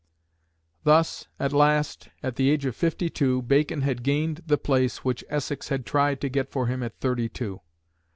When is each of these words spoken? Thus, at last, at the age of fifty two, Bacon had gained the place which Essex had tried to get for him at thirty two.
Thus, 0.83 1.27
at 1.39 1.53
last, 1.53 2.09
at 2.23 2.35
the 2.35 2.49
age 2.49 2.65
of 2.65 2.75
fifty 2.75 3.07
two, 3.07 3.43
Bacon 3.43 3.83
had 3.83 4.01
gained 4.01 4.41
the 4.47 4.57
place 4.57 5.05
which 5.05 5.23
Essex 5.29 5.69
had 5.69 5.85
tried 5.85 6.19
to 6.21 6.27
get 6.29 6.49
for 6.49 6.65
him 6.65 6.81
at 6.81 6.97
thirty 6.99 7.29
two. 7.29 7.61